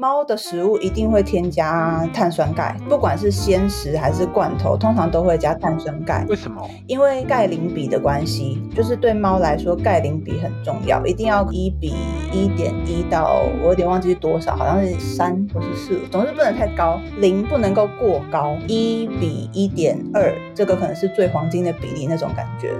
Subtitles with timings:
[0.00, 6.24] 猫的食物一定会添加碳酸钙，不管是鲜食还是罐头，通常都会加碳酸钙。
[6.28, 6.64] 为什么？
[6.86, 11.96] 因为钙磷比的关系，就是对猫来说钙磷比很重要，一定要一比
[12.32, 22.72] 一点一到我有点忘记是多少，好像是三或是四，总是不能太高，磷不能够过高，一比一点二，这个可能是最黄金的比例那种感觉。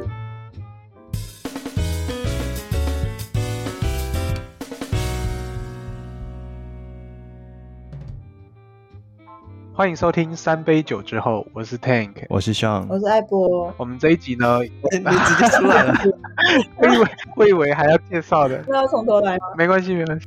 [9.78, 13.73] 欢迎收听三杯酒之后，我是 Tank，我是 Sean，我是艾波。
[13.77, 15.95] 我们这一集呢，你直接出来了，
[16.82, 17.06] 我以为
[17.37, 19.46] 我以为还要介绍的，那要从头来吗？
[19.56, 20.27] 没关系，没关系。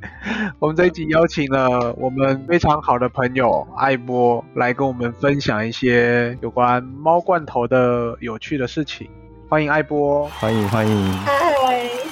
[0.57, 9.09] 我们这一集邀请了我们非常好的朋友艾波来跟我们分享一些有关猫罐头的有趣的事情。
[9.49, 11.13] 欢迎艾波，欢迎欢迎。
[11.25, 12.10] 嗨。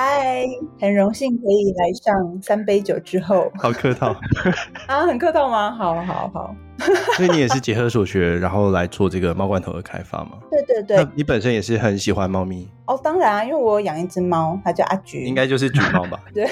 [0.00, 0.46] 嗨，
[0.80, 4.14] 很荣幸可以来上三杯酒之后，好客套
[4.86, 5.72] 啊，很客套吗？
[5.76, 6.54] 好好好，
[7.18, 10.38] 所以你也是结合所学，然后来做这个猫罐头的开发吗？
[10.52, 16.20] 对对对，那你本身也是很喜欢猫咪哦，当然啊，因为我养一只猫，它叫阿菊，应该就是橘猫吧？
[16.32, 16.46] 对，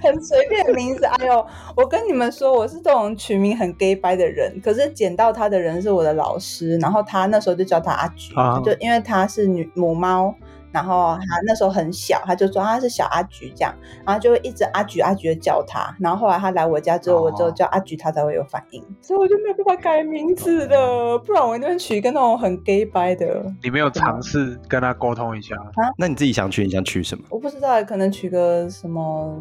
[0.00, 1.04] 很随便的名字。
[1.04, 1.44] 哎呦，
[1.74, 10.32] 我跟你们说，我是这种取名很 gay 掰的人，可是捡到它的人是我的老师，然后他那时候就叫它阿菊，啊、就因为它是女母猫。
[10.72, 13.74] 然后他那时候很小，他就说他是小阿菊这样，
[14.06, 15.94] 然后就会一直阿菊阿菊的叫他。
[16.00, 18.82] 然后后来他来我家之后，哦、我就叫阿菊，他才会有反应。
[19.00, 23.44] 所以我就没有办法改名字了，不然我一定会取一个那种很 gay 掰的。
[23.62, 25.92] 你没有尝试跟他沟通一下啊？
[25.98, 27.24] 那你自己想取，你想取什么？
[27.30, 29.38] 我不知道，可能取个什么。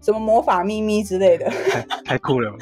[0.00, 2.52] 什么魔法咪咪之类的，太 太酷了，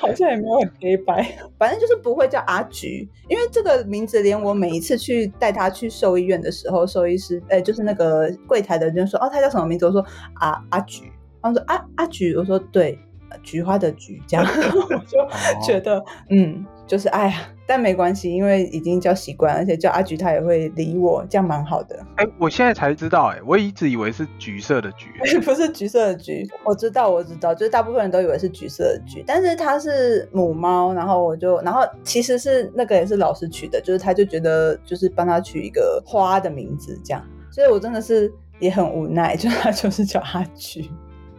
[0.00, 9.86] 好像也没有很黑白，反正就是不会叫阿菊，因为这个名字连我每一次去带他去兽医院的时候，兽医师哎、欸，就是那个柜台的人说，哦，他叫什么名字？
[9.86, 10.04] 我说
[10.34, 11.10] 阿阿菊，
[11.42, 12.98] 他们说阿阿菊，我说对，
[13.42, 15.18] 菊花的菊，这样， 我就
[15.66, 16.64] 觉得、哦、嗯。
[16.88, 22.04] 就是哎呀，但没关系，因为已经叫习惯，而且叫阿菊他也会理我，这样蛮好的。
[22.16, 25.10] 哎，我现在才知道，哎，我一直以为是橘色的橘，
[25.44, 26.48] 不是橘色的橘。
[26.64, 40.90] 我知道，我知道，就是大部分人都以为是橘色的橘，但是它是母猫，然后我就，然后其实是那个也是老师取的，就是他就觉得就是帮他取一个花的名字这样，所以我真的是也很无奈，就他就是叫阿菊。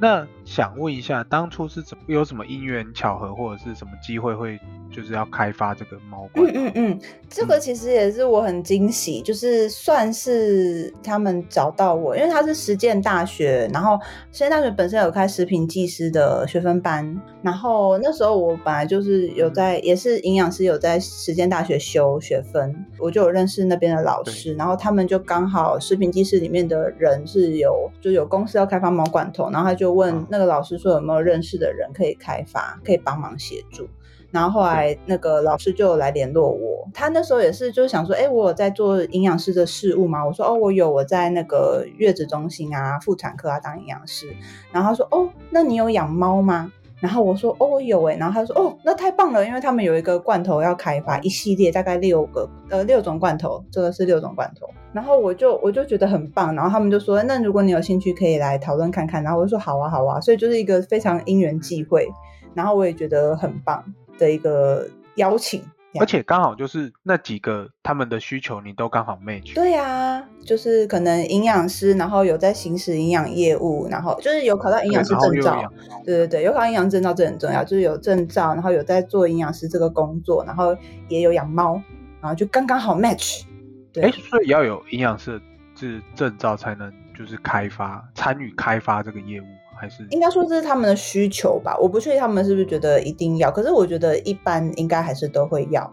[0.01, 4.59] 那想问一下，当初是怎么有什么因缘巧合，或者是什么机会会
[4.91, 6.59] 就是要开发这个猫罐头？
[6.59, 6.99] 嗯嗯嗯，
[7.29, 13.99] 这个其实也是我很惊喜，嗯、就是算是他们找到我，因为他是实践大学，然后
[14.31, 29.99] 实践大学本身有开食品技师的学分班，然后那时候我本来就是有在，也是营养师有在实践大学修学分，我就有认识那边的老师，然后他们就刚好食品技师里面的人是有就有公司要开发猫罐头，然后他就。
[29.99, 33.87] 问那个老师说有没有认识的人可以开发，可以帮忙协助。
[34.31, 40.23] 然后后来那个老师就有来联络我，他那时候也是就是想说，哎，我有在做营养师的事务吗？
[40.23, 44.27] 我说，哦，我有，我在那个月子中心啊、妇产科啊当营养师。
[44.71, 46.71] 然后他说，哦，那你有养猫吗？
[46.99, 48.15] 然后我说，哦，有哎。
[48.15, 54.67] 然后他说，哦，那太棒了，因为他们有一个罐头要开发一系列，大概六个呃六种罐头，这个是六种罐头。
[54.91, 59.23] 然后我就我就觉得很棒，然后他们就说，那如果你有兴趣，可以来讨论看看。
[59.23, 60.19] 然后我就说，好啊，好啊。
[60.19, 62.07] 所以就是一个非常因缘际会，
[62.53, 63.83] 然后我也觉得很棒
[64.17, 65.61] 的一个邀请。
[65.99, 69.55] 而且刚好就是那几个他们的需求，你都刚好 match。
[69.55, 75.73] 对啊，就是可能营养师，然后有在行使营养业务，然后就是有考到营养师证照。
[76.05, 80.77] 对对对，有考营养证照这很重要，就是有证照，然后有在做营养师这个工作，然后
[81.07, 81.81] 也有养猫，
[82.21, 83.43] 然后就刚刚好 match。
[83.91, 85.41] 对，哎，所以要有营养师
[85.75, 89.45] 是证照才能就是开发参与开发这个业务。
[89.79, 95.89] 还是应该说这是他们的需求吧，我不确定他们是不是觉得一定要，可是我觉得一般应该还是都会要。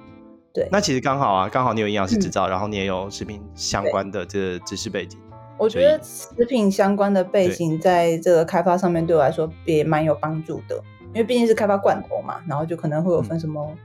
[0.52, 5.18] 对，那其实刚好啊，刚好你有营养师执照，嗯、然后你也有食品相关的这个知识背景。
[5.58, 10.76] 我觉得食品相关的背景在这个开发上面对我来说也蛮有帮助的，
[11.14, 13.64] 因为毕竟是开发罐头嘛，然后就可能会有分什么。
[13.70, 13.78] 嗯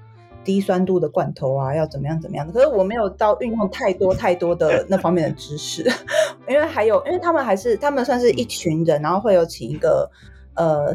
[0.43, 2.53] 低酸度的罐头啊，要怎么样怎么样的？
[2.53, 5.83] 可是我没有到运用太多太多的那方面的知识，
[6.49, 10.09] 因为还有，因为他们还是他们算是一群人，然后会有请一个
[10.55, 10.93] 呃，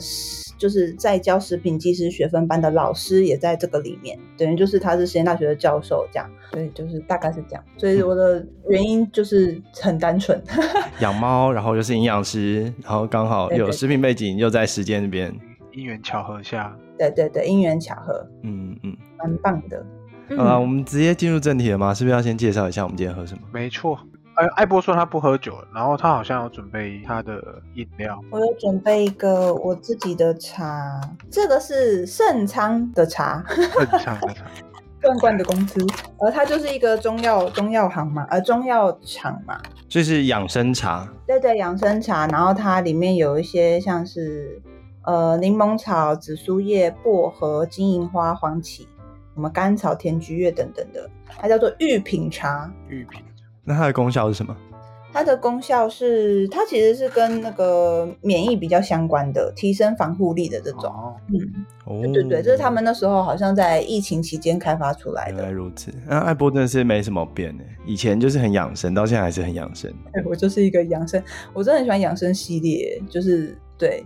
[0.59, 7.65] 就是在教食品技师学分班的老师也在这个里面，等于就是他是实验大学的教授这样，所以就是大概是这样。
[7.77, 10.43] 所以我的原因就是很单纯，
[11.01, 15.35] 养猫，然后又是营养师，然后刚好有食品背景，又在时间那边。
[15.73, 19.85] 因缘巧合下，对对对，因缘巧合，嗯嗯，蛮棒的。
[20.37, 21.95] 好了，我们直接进入正题了吗？
[21.95, 23.43] 是不是要先介绍一下我们今天喝什么？
[23.53, 23.99] 没错，
[24.35, 27.41] 哎，艾波说他不喝酒，然后他好像有准备他的
[27.75, 28.21] 饮料。
[28.31, 31.01] 我有准备一个我自己的茶，
[31.31, 34.45] 这个是盛昌的茶，盛昌的茶，
[35.01, 35.81] 罐罐的公司，
[36.19, 41.09] 而它就是一个中药中药行嘛，呃，中药厂嘛，这是养生茶。
[41.25, 44.61] 对对，养生茶，然后它里面有一些像是
[45.07, 48.87] 呃柠檬草、紫苏叶、薄荷、金银花、黄芪。
[49.35, 52.73] 什么甘草、甜菊叶等等的，它叫做玉品茶。
[52.89, 53.21] 玉品，
[53.65, 54.57] 那它的功效是什么？
[55.13, 60.85] 它的功效是，它其实是跟那个免疫比较相关的，提升防护力的这种。
[60.91, 61.37] 哦、嗯，
[61.85, 65.37] 哦，对对对，这是他们那时候好像在疫情期间开发出来的。
[65.37, 69.93] 原来如此，那艾波真的是没什么变呢，以前就是很养生，到现在还是很养生。
[70.15, 74.03] 对，我就是一个养生，我真的很喜欢养生系列，就是对，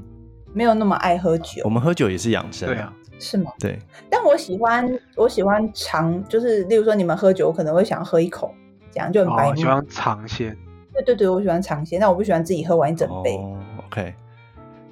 [0.52, 1.62] 没有那么爱喝酒。
[1.64, 2.92] 我们喝酒也是养生，对啊。
[3.22, 3.52] 是吗？
[3.58, 8.54] 对，但我喜欢我喜欢尝，就是例如说你们喝酒，我可能会想喝一口，
[8.90, 9.54] 这样就很白。
[9.54, 10.56] 喜欢尝鲜。
[10.94, 13.36] 对对对，我喜欢尝鲜，但我不喜欢自己喝完一整杯。
[13.36, 14.14] 哦，OK。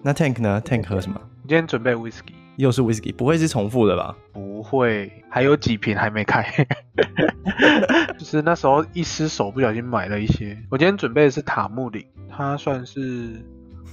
[0.02, 1.18] 那 Tank 呢？Tank 喝什么？
[1.48, 4.14] 今天准备 Whisky，又是 Whisky，不会是重复的吧？
[4.32, 6.46] 不会，还有几瓶还没开。
[8.18, 10.56] 就是那时候一失手，不小心买了一些。
[10.70, 13.42] 我今天准备的是塔木林，它算是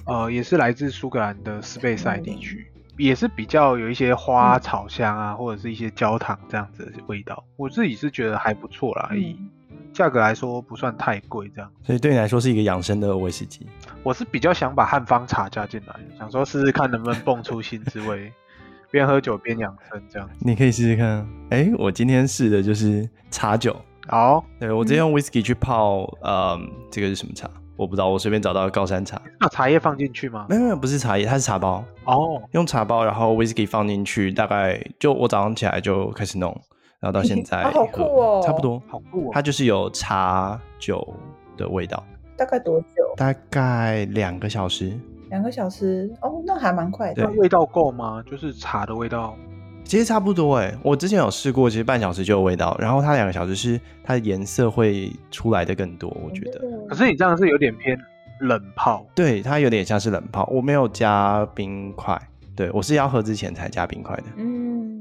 [0.05, 2.71] 呃，也是来自苏格兰的斯贝塞地区。
[2.97, 9.37] 也是比较有一些花草香啊，嗯、或者是一些焦糖这样子的味道，我自己是觉得还不错啦，嗯、以
[9.91, 11.69] 价格来说不算太贵，这样。
[11.83, 13.67] 所以对你来说是一个养生的威士忌。
[14.01, 18.31] 我是比较想把汉方茶加进来，想说试试看能不能蹦出新滋味，
[18.89, 20.29] 边喝酒边养生这样。
[20.39, 21.27] 你可以试试看。
[21.49, 23.75] 哎、欸，我今天试的就是茶酒。
[24.07, 27.49] 好，对，我直接用威士忌去泡，嗯，嗯，这个是什么茶？
[27.77, 29.21] 我不知道，我随便找到高山茶。
[29.39, 30.45] 那茶叶放进去吗？
[30.49, 31.83] 没有没有，不是茶叶，它是茶包。
[32.05, 36.49] 哦，用茶包，然后 whisky 放进去，大概就我早上起来就开始弄，
[36.99, 39.31] 然后到现在， 好酷哦，差不多，好酷哦。
[39.33, 41.05] 它就是有茶酒
[41.57, 42.03] 的味道。
[42.37, 42.87] 大概多久？
[43.17, 44.97] 大概两个小时。
[45.29, 47.23] 两个小时哦，那还蛮快的。
[47.23, 48.23] 那味道够吗？
[48.29, 49.35] 就是茶的味道。
[49.85, 56.59] 其实差不多哎，我之前有试过，其实半小时就有味道，然后它两个小时是它的颜色会出来的更多，我觉得。
[56.89, 57.97] 可是你这样是有点偏
[58.39, 62.19] 冷泡，对，它有点像是冷泡，我没有加冰块，
[62.55, 64.23] 对，我是要喝之前才加冰块的。
[64.37, 64.94] 嗯。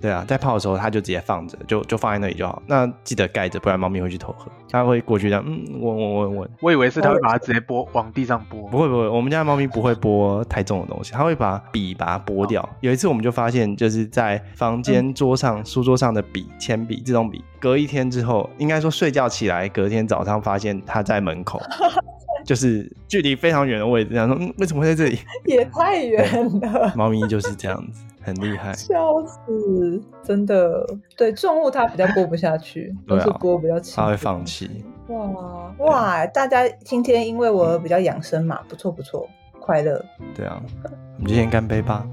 [0.00, 2.62] 对啊，在泡的时候它就直接放着，就就放在那里就好。
[2.66, 4.50] 那记得盖着，不然猫咪会去偷喝。
[4.70, 6.50] 它会过去这样，嗯，闻闻闻闻。
[6.60, 8.68] 我以为是它会把它直接拨往地上拨。
[8.68, 12.68] 不会不会，我们家的猫咪不会拨太重的东西，它会把笔把它拨掉。
[12.80, 21.60] 有一次我们就发现，就是在房间桌上、书桌上的笔、铅笔这种笔，隔一天之后，应该说睡觉起来，隔天早上发现它在门口，
[22.44, 24.12] 就是距离非常远的位置。
[24.12, 25.18] 然后说，嗯，为什么会在这里？
[25.46, 26.92] 也太远了。
[26.94, 28.04] 猫咪就是这样子。
[28.26, 30.02] 很厉害， 笑死！
[30.24, 30.84] 真的，
[31.16, 34.84] 对重物它比较过不下去，都是播比较轻，它会放弃。
[35.08, 36.26] 哇哇！
[36.26, 39.28] 大家今天因为我比较养生嘛，不错不错，
[39.60, 40.04] 快乐。
[40.34, 42.04] 对啊，我们今天干杯吧。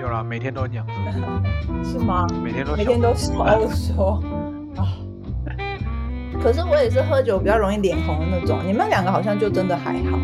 [0.00, 1.04] 有啦，每天都很养生。
[1.82, 2.24] 是吗？
[2.44, 4.22] 每天都每天都说说
[4.78, 4.86] 啊。
[6.40, 10.16] 可是我也是喝酒比较容易脸红的那种，你们两个好像就真的还好。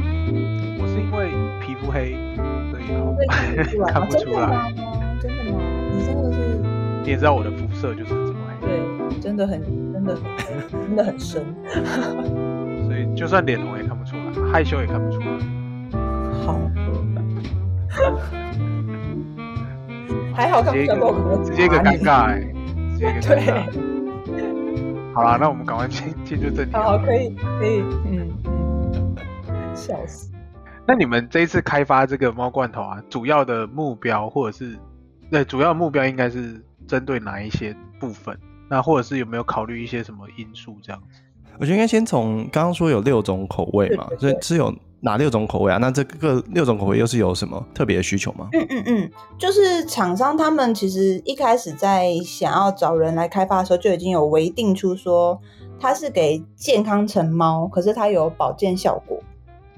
[0.78, 2.16] 我是因为皮肤黑。
[3.88, 4.72] 看不出来，
[5.20, 5.58] 真的吗？
[5.92, 6.38] 你真的是，
[7.02, 8.66] 你也知道我的肤色就是这么黑。
[8.66, 8.80] 对，
[9.20, 9.60] 真的很，
[9.92, 10.22] 真的很，
[10.86, 11.42] 真的很深。
[12.84, 15.26] 所以就算脸红也看不出来，害羞也看不出来。
[16.44, 16.60] 好，
[20.34, 20.90] 还好看不出
[21.30, 22.40] 来，直接一个尴尬哎，
[22.92, 23.64] 直接一个尴尬。
[25.14, 26.72] 好啦，那我们赶快进进入正题。
[26.72, 28.54] 好，可以，可以，嗯嗯，
[29.74, 30.33] 笑死。
[30.86, 34.78] 那你们这一次开发这个猫罐头啊，主要的目标或者是，
[35.30, 38.38] 对，主要目标应该是针对哪一些部分？
[38.68, 41.20] 那或者是有没有考虑一些什么因素这样子？
[41.58, 45.78] 我觉得应该先从刚刚说有六种口味嘛，对对对，所以是有哪六种口味啊？
[45.78, 48.48] 那这个六种口味又是有什么特别的需求吗？
[48.52, 55.40] 嗯嗯嗯，就是厂商他们其实一开始在想要找人来开发的时候，就已经有微定出说
[55.78, 59.18] 它是给健康成猫，可是它有保健效果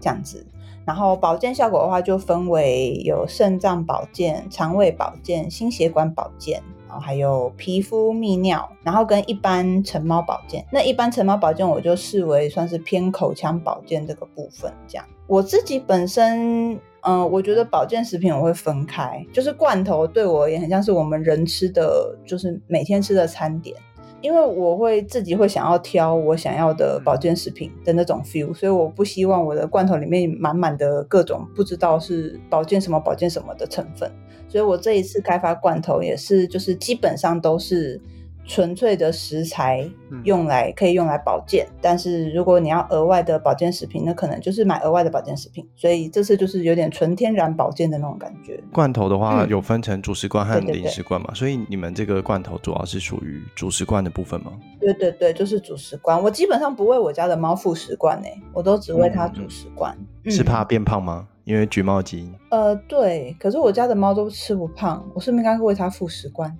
[0.00, 0.44] 这样子。
[0.86, 10.64] 然后保健效果的话，就分为有肾脏保健、肠胃保健、心血管保健，然后还有皮肤泌尿，然后跟一般成猫保健。
[10.70, 14.72] 那一般成猫保健，我就视为算是偏口腔保健这个部分。
[14.86, 23.76] 这样，我自己本身，嗯、我觉得保健食品我会分开，就是罐头对我而言很像是我们人吃的，就是每天吃的餐点。
[24.22, 34.10] 因为我会自己会想要挑我想要的保健食品的那种 feel，所以我不希望我的罐头里面满满的各种不知道是保健什么保健什么的成分。
[34.48, 38.00] 所以我这一次开发罐头也是，就是基本上都是
[38.46, 39.88] 纯粹的食材
[40.24, 45.68] 用来、嗯、可以用来保健，但是如果你要额外的保健食品，那可能就是买额外的保健食品。
[45.74, 48.62] 所以这次就是有点纯天然保健的那种感觉。
[48.72, 51.34] 罐头的话有分成主食罐和零食罐嘛？
[51.34, 54.52] 所以你们这个罐头主要是属于主食罐的部分吗？
[54.80, 56.22] 对对对，就是主食罐。
[56.22, 59.96] 我基本上不喂我家的猫副食罐诶，我都只喂它主食罐。
[60.24, 61.26] 嗯、是怕变胖吗？
[61.44, 62.34] 因为橘猫基因。
[62.50, 66.56] 呃，对，可是我家的猫都吃不胖，我是不是应该喂它副食罐？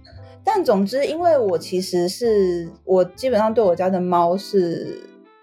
[0.48, 4.96] 但总之，因为我其实是我基本上对我家的猫是，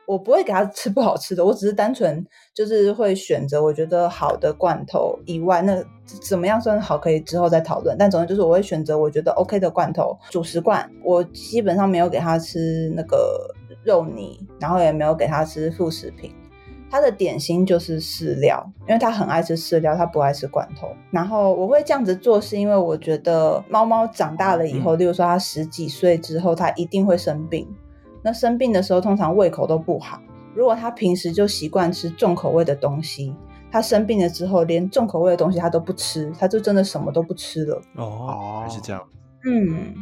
[0.05, 7.97] 我不会给它吃不好吃的，我只是单纯就是会选择我觉得好的罐头以外，那怎么样算好可以之后再讨论。
[7.99, 16.33] 但总之就是我会选择我觉得 OK 的罐头，主食罐，我基本上没有给它吃那个肉泥，然后也没有给它吃副食品。
[16.93, 20.89] 他的点心就是饲料，因为他很爱吃饲料，他不爱吃罐头。
[21.09, 27.67] 然后我会这样子做，是因为我觉得猫猫长大了以后，嗯、例如说它十几岁之后，它一定会生病。
[28.21, 30.21] 那生病的时候，通常胃口都不好。
[30.53, 33.35] 如果它平时就习惯吃重口味的东西，
[33.71, 37.81] 它生病了之后，连重口味的东西它都不吃，它就真的什么都不吃了。
[37.95, 39.01] 哦，还是这样。
[39.45, 39.95] 嗯。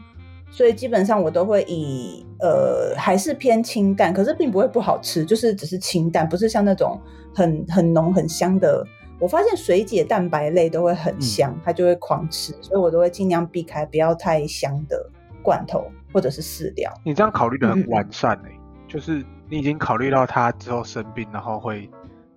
[0.51, 6.99] 所以基本上我都会以呃还是偏清淡，可是并不会不好吃，就是只是清淡，不是像那种
[7.33, 8.85] 很很浓很香的。
[9.17, 15.09] 我发现水解蛋白类都会很香，它就会狂吃，所以我都会尽量避开不要太香的
[15.41, 16.91] 罐头或者是饲料。
[17.05, 21.89] 你这样考虑的很完善哎、欸，嗯、就是你已经考虑到它之后生病，然后会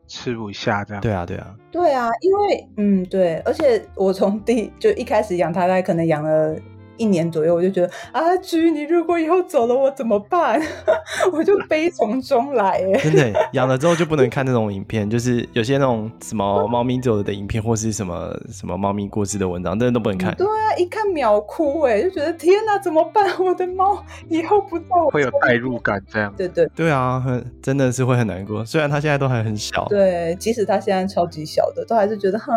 [0.06, 1.00] 吃不下这样。
[1.02, 6.54] 对啊，对啊，对啊，因为嗯对，而且我从第就一开始养它，大概可能养了。
[6.96, 10.60] 一年左右，我就觉得阿橘，你如果以后走了，我怎么办？
[11.32, 12.82] 我就悲从中来。
[12.84, 20.34] 哎， 真的，养了之后就不能看那种影片，就是有些那种什么猫咪走的影片，或是什么什么猫咪过世的文章，真的都不能看。
[20.36, 23.24] 对啊，一看秒哭，哎，就觉得天哪，怎么办？
[23.38, 26.32] 我的猫以后不在我， 会有代入感，这样。
[26.36, 28.64] 对对对啊，很真的是会很难过。
[28.64, 32.54] 虽然它现在都还很小，对，即使它现在超级小的，都还是觉得哈。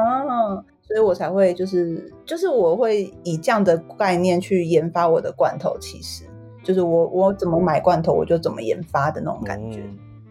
[0.88, 6.24] 所以我才会就是就是我会以这样的概念去研发我的罐头，其实
[6.64, 9.84] 就是我我怎么买罐头，我就怎么研发的那种感觉。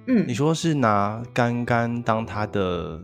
[0.07, 2.99] 嗯，你说是拿干干当它的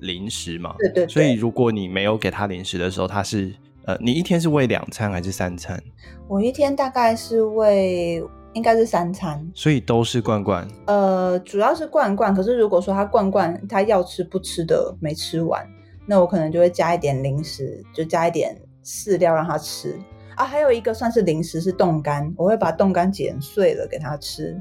[0.00, 0.74] 零食嘛？
[0.78, 1.08] 对，对对。
[1.08, 3.54] 所以如果你没有给它零食的时候，它是
[3.86, 5.82] 呃，你一天是喂两餐还是三餐？
[6.28, 8.22] 我一天大概是喂
[8.52, 10.68] 应该是三餐，所以都是罐罐。
[10.86, 15.66] 呃，主要是罐罐，可是如果说他罐罐他要吃不吃的没吃完。
[16.10, 19.94] 那我可能就会加一点零食，就加一点饲料让它吃
[20.36, 20.44] 啊。
[20.44, 24.58] 还有一个算是零食是冻干，我会把冻干剪碎了给它吃。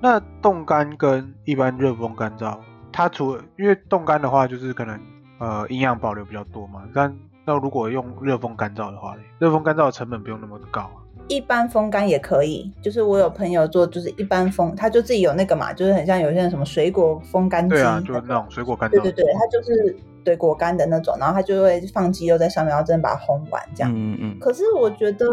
[0.00, 2.56] 那冻干跟一般热风干燥，
[2.92, 5.00] 它除了因为冻干的话，就是可能
[5.40, 6.84] 呃营养保留比较多嘛。
[6.94, 7.12] 但
[7.44, 11.02] 那如果用热风干燥的话，热风干燥的成本不用那么高啊。
[11.26, 23.92] 一般风干也可以，就是我有朋友做，就是一般风，他就自己有那个嘛，就是很像有些人什么水果风干机，对啊，就是那种水果干燥，对对对，他就是对果干的那种，然后他就会放鸡肉在上面，然后真的把它烘完这样。
[23.94, 24.18] 嗯嗯。
[24.34, 25.26] 嗯可是我觉得，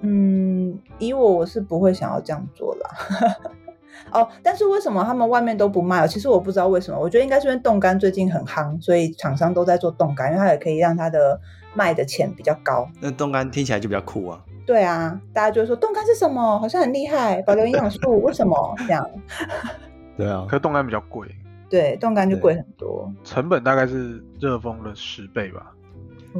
[0.00, 3.36] 嗯，以我我是不会想要这样做啦。
[4.10, 6.06] 哦，但是为什么他们外面都不卖？
[6.08, 11.38] 其实我不知道为什么，我觉得应该是因为冻干最近很夯，所以厂商都在做冻干，因为它也可以让它的
[11.74, 12.88] 卖的钱比较高。
[13.00, 14.42] 那冻干听起来就比较酷啊。
[14.66, 16.58] 对啊，大家就会说冻干是什么？
[16.58, 19.08] 好像很厉害，保留营养素，为什么这样？
[20.16, 21.26] 对啊，可是冻干比较贵。
[21.72, 25.72] 对，冻干就贵很多，成本大概是热风的十倍吧。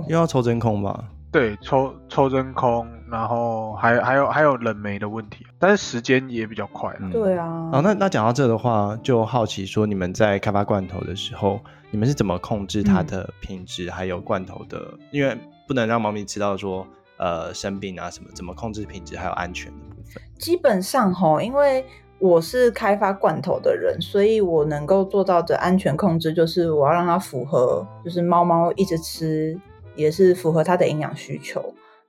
[0.06, 1.08] 又要抽真空吧？
[1.30, 6.94] 对，抽抽真空，然后还还有还有冷媒的问题，但是时间也比较快。
[7.00, 7.70] 嗯、对啊。
[7.72, 11.58] 哦，那那讲到这的话，就好奇说，你们在开发罐头的时候，
[11.90, 14.92] 你们是怎么控制它的品质，嗯、还有罐头的？
[15.10, 15.34] 因为
[15.66, 16.86] 不能让猫咪知道说。
[17.18, 18.28] 呃，生病啊什么？
[18.34, 20.20] 怎么控制品质还有安全的部分？
[20.40, 21.84] 基本上吼，因为
[22.22, 29.58] 我是开发罐头的人，所以我能够做到的安全控制，就是我要让它符合，就是猫猫一直吃，
[29.96, 31.60] 也是符合它的营养需求。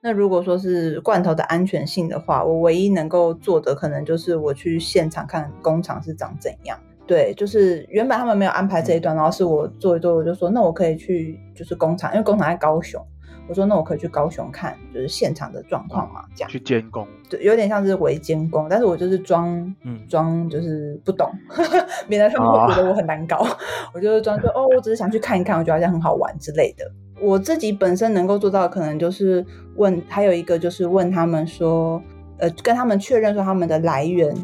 [0.02, 6.78] 那如果说是罐头的安全性的话，我唯一能够做的，可能就是我去现场看工厂是长怎样。
[7.08, 13.04] 对，就是原本他们没有安排这一段，嗯、然后是我做一做，我就说那我可以去，就是工厂，因为工厂在高雄。
[13.48, 19.50] 我说那我可以去高雄看，就是现场的状况嘛，这样去监工，对，有点像是围监工，但是我就是装，
[19.84, 21.30] 嗯，装就是不懂，
[22.08, 23.38] 免得他们会觉得我很难搞。
[23.38, 23.48] 哦、
[23.94, 26.90] 我就是装说 哦，我只是想去看一看，我觉得好像很好玩之类的。
[27.20, 29.46] 我自己本身能够做到的，可能就是
[29.76, 32.02] 问，还有一个就是问他们说，
[32.38, 34.36] 呃，跟他们确认说他们的来源，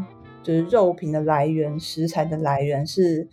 [0.44, 3.28] 就是肉品的来源、食材的来源是，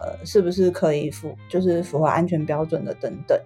[0.00, 3.38] 呃，是不是可以符，就是符合安全标准的等等。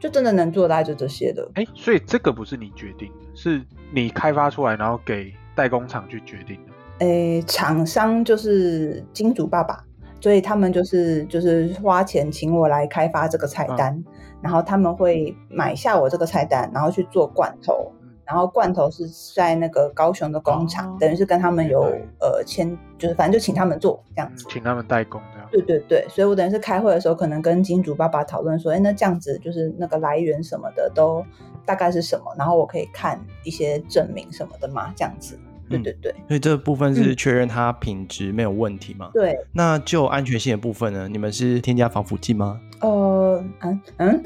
[0.00, 6.72] 就真的能做大概就这些的，哎、欸，所以这个不是你决定的，是你开发出来，然后给代工厂去决定的？
[7.06, 9.82] 诶，厂商就是金主爸爸，
[10.20, 14.04] 所以他们就是就是花钱请我来开发这个菜单，嗯、
[14.42, 17.90] 然后他们会买下我这个菜单，然后去做罐头。
[18.26, 21.82] 然后罐头是在那个高雄的工厂，哦、等于是跟他们有
[22.20, 25.48] 呃签，就是反正就请他们做这样子，请他们代工这样。
[25.50, 31.24] 对对对，所以我等于是开会的时候，可能跟金主爸爸讨论说，哎，那这样子就是那个来源什么的都
[31.64, 35.38] 大概是什么，然后我可以看一些证明什么的嘛，这样子。
[35.66, 39.10] 对对对，所以这部分是确认它品质没有问题吗？
[39.14, 39.34] 对。
[39.50, 41.08] 那就安全性的部分呢？
[41.08, 42.60] 你们是添加防腐剂吗？
[42.84, 44.22] 呃，嗯嗯，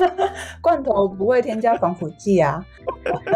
[0.62, 2.64] 罐头不会添加防腐剂啊，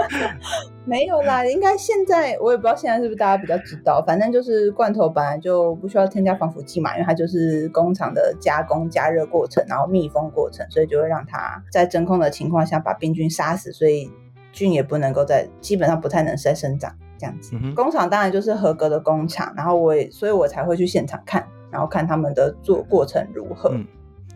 [0.86, 1.44] 没有啦。
[1.44, 14.10] 应该现在我也不知道现在是不是大家比较知道，反正就是罐头本来就不需要添加防腐剂嘛，因为它就是工厂的加工加热过程，然后密封过程，所以就会让它在真空的情况下把病菌杀死，所以
[14.52, 16.90] 菌也不能够在基本上不太能再生长。
[17.18, 23.68] 这样子，嗯、工厂当然就是合格的工厂，然后我也，所以我才会去现场看，然后看他们的做过程如何。
[23.74, 23.86] 嗯，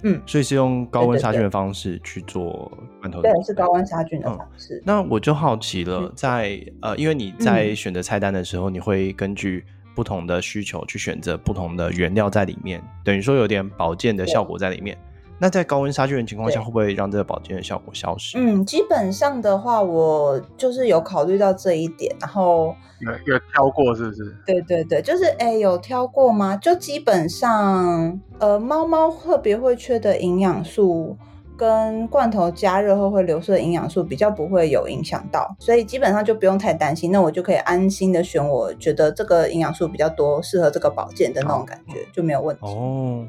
[0.09, 2.71] 嗯所以是用高温杀菌的方式去做
[3.01, 3.31] 罐头的。
[3.31, 4.77] 对，是高温杀菌的方式。
[4.77, 14.97] 嗯、那我就好奇了，在呃，因为你在选择菜单的时候，嗯、你会根据不同的需求去选择不同的原料在里面，等于说有点保健的效果在里面。
[15.39, 18.39] 那在高温杀菌的情况下，会不会让这个保健的效果消失？
[18.39, 24.37] 嗯，基本上的话，我就是有考虑到这一点，然后有有挑过，是不是？
[24.47, 26.57] 对对对，就是哎，有挑过吗？
[26.57, 31.15] 就基本上，呃，猫猫特别会缺的营养素，
[31.55, 37.13] 跟罐头加热后会流失的营养素比较不会有影响到，所以基本上就不用太担心。
[37.13, 43.23] 那我就可以安心的选我觉得这个营养素比较多，适合这个保健的那种感觉，哦、就没有问题哦。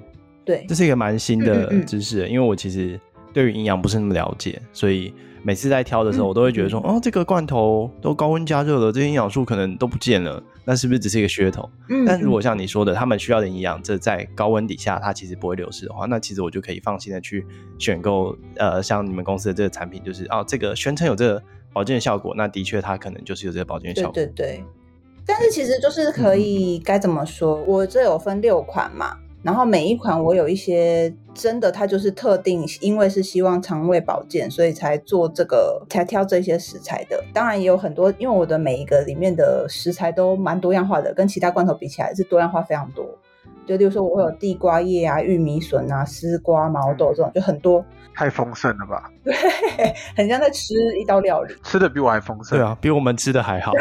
[0.48, 2.98] 对，这是一个蛮新的知识，嗯嗯嗯，因为我其实
[3.34, 5.13] 对于营养不是那么了解，所以
[5.44, 11.70] 每次在挑的时候，我都会觉得说，哦，这个罐头都高温加热了，这些营养素可能都不见了，那是不是只是一个噱头？
[11.89, 17.46] 嗯，嗯，但如果像你说的，他们需要的营养，这在高温底下它其实不会流失的话，那其实我就可以放心的去
[17.77, 24.13] 选购，呃，像你们公司的这个产品，就是哦，这个宣称有这个保健的效果，那的确它可能就是有这个保健效果。
[24.13, 24.63] 对对对，
[25.26, 27.62] 但是其实就是可以该、嗯、怎么说？
[27.63, 29.17] 我这有分六款嘛。
[29.48, 37.24] 然后每一款我有一些真的，它就是特定，因为是希望肠胃保健，所以才做这个，才挑这些食材的。
[37.34, 43.06] 当然也有很多，因为我的每一个里面的食材都蛮多样化的，跟其他罐头比起来是多样化非常多。
[43.66, 47.86] 就例如说，我会有地瓜叶啊、玉米笋啊、丝瓜、毛豆这种，就很多。
[48.14, 49.10] 太丰盛了吧？
[49.24, 49.34] 对，
[50.18, 52.58] 很像在吃一道料理，吃的比我还丰盛。
[52.58, 53.72] 对啊，比我们吃的还好。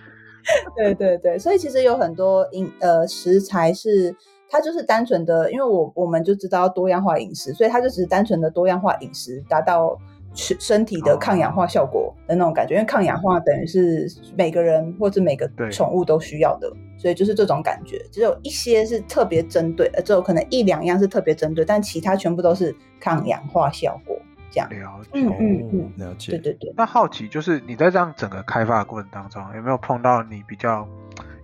[0.74, 4.16] 对对对，所以其实有很多饮呃食材是。
[4.54, 9.98] 它就是单纯的，因为我我们就知道多样化饮食，所以它就只是单纯的多样化饮食，达到
[10.32, 12.74] 身体的抗氧化效果的那种感觉。
[12.74, 18.00] 因为抗氧化等于是每个人或者每个宠物都需要的，所以就是这种感觉。
[18.12, 24.16] 只有一些是特别针对，呃，只有可能一两样是特别针对，但其他全部都是抗氧化效果
[24.52, 24.70] 这样。
[24.70, 26.30] 了解，嗯嗯嗯，了解。
[26.30, 26.72] 对对对。
[26.76, 30.86] 那好奇就是你在这样整个开发的过程当中，有没有碰到你比较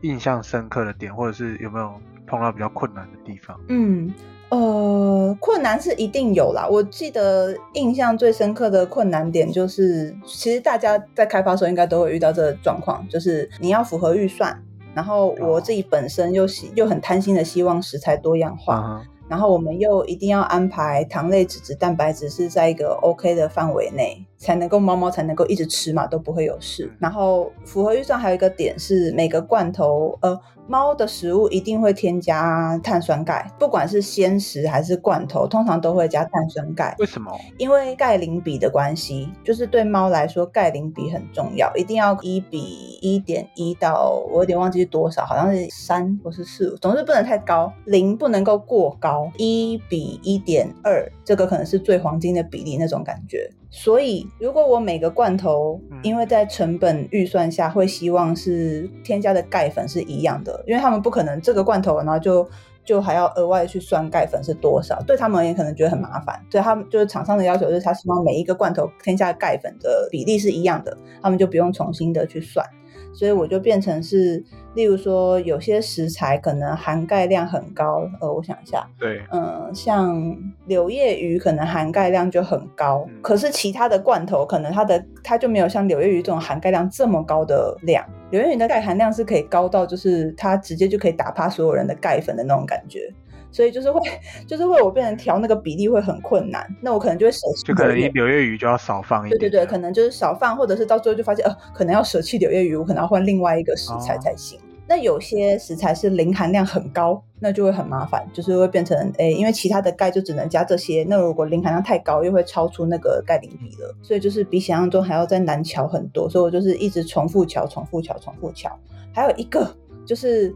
[0.02, 1.92] 印象深刻的点，或者是有没有？
[2.26, 4.14] 碰到比较困难的地方，嗯，
[4.50, 6.64] 呃，困难是一定有啦。
[6.64, 14.56] 我记得印象最深刻的困难点就是，其实大家在开发的时候应该都会遇到这个状况，就是你要符合预算，
[14.94, 18.78] 然后我自己本身又希又很贪心的希望食材多样化。
[18.78, 19.28] Uh.
[19.28, 26.90] 然后我们又一定要安排糖类、脂质、蛋白质是在一个 OK 的范围内，才能够猫猫才能够一直吃嘛，都不会有事。
[26.98, 36.96] 然后符合预算还有一个点是每个罐头，呃，猫的食物一定会添加碳酸钙，不管是鲜食还是罐头，通常都会加碳酸钙。
[36.98, 37.30] 为什么？
[37.58, 49.30] 因为钙磷比的关系，就是对猫来说钙磷比很重要，一定要一比一点一到我有点忘记是多少，好像是三或是四，总之不能太高，磷不能够过高。
[49.36, 53.50] 一比一点二，这个可能是最黄金的比例那种感觉。
[53.72, 62.48] 所以，如果我每个罐头，因为在成本预算下，会希望是添加的钙粉是一样的，因为他们不可能这个罐头，然后就
[62.84, 66.44] 就还要额外去算钙粉是多少，对他们也可能觉得很麻烦。
[66.50, 72.66] 所以他们就是厂商的要求，就是他希望每一个罐头添加的钙粉的比例是一样的，他们就不用重新的去算。
[73.12, 74.42] 所以我就变成是，
[74.74, 88.04] 例如说有些食材可能含钙量很高，呃，我想一下，对，嗯，像柳叶鱼可能含钙量就很高，嗯、可是其他的罐头可能它的它就没有像柳叶鱼这种含钙量这么高的量。
[88.30, 93.12] 柳叶鱼的钙含量是可以高到就是它直接就可以打趴所有人的钙粉的那种感觉，
[93.50, 94.00] 所以就是会
[94.46, 97.64] 就是会我变成调那个比例会很困难，那我可能就会舍弃。
[97.64, 99.38] 就可能柳叶鱼就要少放一点。
[99.38, 104.58] 对对对，可能就是少放，或者是到最后就发现呃，可能要舍弃柳叶鱼，我可能要换另外一个食材才行。
[104.58, 118.76] 哦那有些食材是磷含量很高，那就会很麻烦，就是会变成诶，因为其他的钙就只能加这些，那如果磷含量太高，又会超出那个钙磷比了，所以就是比想象中还要再难调很多，所以我就是一直重复调、重复调、重复调。
[119.14, 119.72] 还有一个
[120.04, 120.52] 就是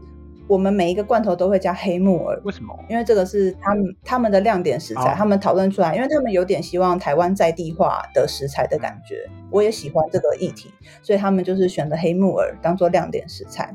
[0.47, 2.77] 我们每一个罐头都会加黑木耳，为什么？
[2.87, 13.73] 因为这个是他们他们的亮点食材，他们讨论出来，因为他们有点希望台湾在地化的食材的感觉，我也喜欢这个议题，所以他们就是选择黑木耳当做亮点食材。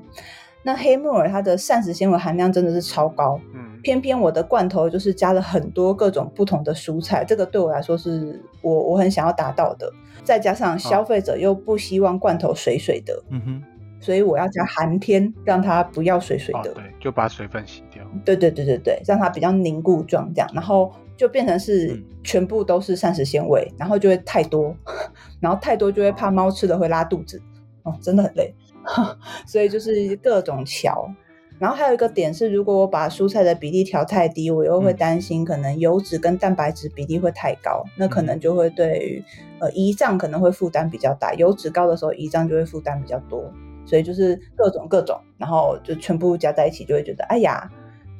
[0.62, 9.90] 那黑木耳它的膳食纤维含量真的是超高，嗯，偏偏我的罐头就是加了很多各种不同的蔬菜，这个对我来说是我我很想要达到的。
[10.22, 13.62] 再加上消费者又不希望罐头水水的，嗯哼，
[14.00, 18.02] 所以我要加寒天，让它不要水水的，哦，对，就把水分洗掉。
[18.24, 24.74] 对对对对对，让它比较凝固状这样，然后就变成是全部都是膳食纤维，然后就会太多，
[25.38, 27.40] 然后太多就会怕猫吃了会拉肚子，
[27.82, 28.54] 哦，真的很累。
[29.46, 31.06] 所以就是各种调，
[31.58, 39.22] 然后还有一个点是，如果我把蔬菜的比例调太低，我又会担心可能油脂跟蛋白质比例会太高，嗯、那可能就会对于
[39.58, 41.34] 呃胰脏可能会负担比较大。
[41.34, 43.52] 油脂高的时候，胰脏就会负担比较多。
[43.90, 47.68] 所以就是各种各种，然后就全部加在一起，就会觉得哎呀，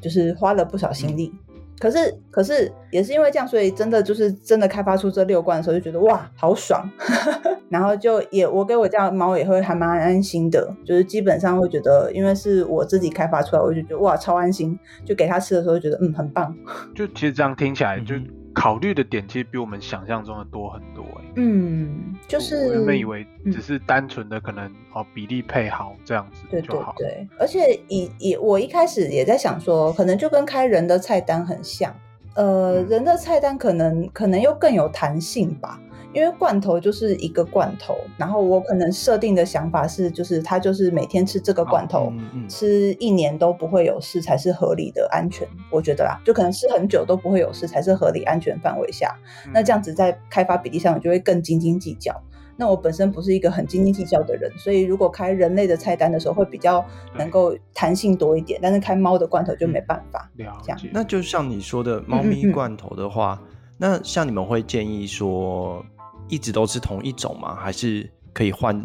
[0.03, 1.33] 就是花了不少心力。
[1.33, 1.47] 嗯
[1.81, 6.87] 可是，可是也是因为这样，所以真的就是真的开发出这六罐的时候，就觉得哇，好爽。
[7.71, 14.79] 然后就也我给我家猫也会还蛮安心的，就是基本上会觉得，因为是我自己开发出来，我就觉得哇，超安心。
[15.07, 16.55] 就给它吃的时候，就觉得嗯，很棒。
[16.95, 18.15] 就其实这样听起来就。
[18.55, 21.05] 考虑的点其实比我们想象中的多很多。
[21.37, 26.95] 嗯，就是我原本以为只是单纯的可能哦比例配好这样子就好。
[26.99, 31.95] 对对对，而且以以我一开始也在想说，可能就跟开人的菜单很像。
[32.35, 35.81] 呃，嗯、人的菜单可能可能又更有弹性吧。
[36.13, 49.15] 因为罐头就是一个罐头，然后我可能设定的想法是，就是他就是每天吃这个罐头，嗯嗯、吃一年都不会有事才是合理的安全，我觉得啦，就可能吃很久都不会有事才是合理安全范围下。
[49.47, 52.15] 嗯、那这样子在开发比例上，我就会更斤斤计较。
[52.57, 56.85] 那我本身不是一个很斤斤计较的人，所以如果开人类的菜单的时候，会比较
[57.17, 58.61] 能够弹性多一点。
[58.63, 60.31] 但是开猫的罐头就没办法。
[60.37, 65.83] 嗯、这样，那就像你说的，猫咪罐头的话，嗯嗯嗯那像你们会建议说，
[66.31, 67.55] 一直都吃同一种吗？
[67.55, 68.81] 还是可以换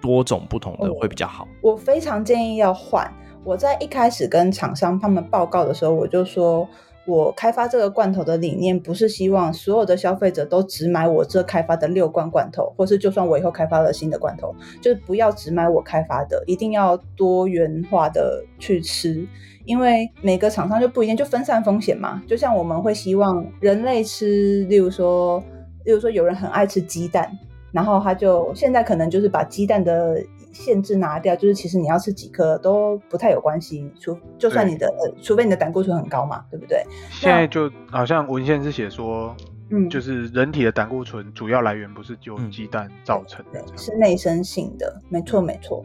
[0.00, 1.46] 多种不同的会比较好？
[1.62, 3.10] 我非常建议要换。
[3.44, 6.68] 我在一开始跟厂商他们报告的时候，我就说
[7.06, 19.26] 我开发这个罐头的理念不是希望所有的消费者都只买我这开发的六罐罐头，或是就算我以后开发了新的罐头，就是不要只买我开发的，一定要多元化的去吃，
[19.64, 22.22] 因为每个厂商就不一定，就分散风险嘛。
[22.28, 25.42] 就像我们会希望人类吃，例如说。
[25.84, 27.30] 例如说，有人很爱吃鸡蛋，
[27.72, 36.84] 然后他就现在可能就是把鸡蛋的限制拿掉，就是其实你要吃几颗都不太有关系，除就算你的呃，除非你的胆固醇很高嘛，对不对？
[37.10, 39.34] 现在就好像文献是写说，
[39.70, 45.82] 嗯，就是人体的胆固醇主要来源不是就鸡蛋造成的，嗯、是内生性的，没错没错，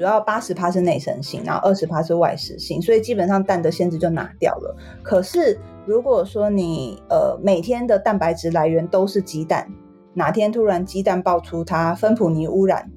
[0.00, 4.74] 主要八十趴是内生性，然后二十趴是外食性，所以基本上蛋的限制就拿掉了。
[5.02, 5.60] 可是。
[5.86, 9.66] 如果说你呃每天的蛋白质来源都是鸡蛋，
[10.14, 12.88] 哪天突然鸡蛋爆出它芬普尼污染，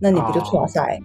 [0.00, 0.80] 那你不就出塞？
[0.80, 1.02] 哦、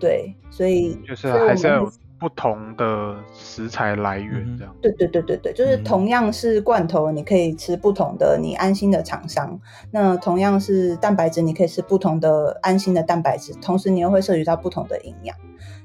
[0.00, 4.74] 对，所以就是还是要有不同的食材来源这样。
[4.80, 9.58] 对对对对对，就是同样是罐头，你可以吃不同的，你安心的厂商。
[9.90, 15.36] 那同样是蛋白质，你可以吃不同的安心的蛋白质，同时你又会摄取到不同的营养。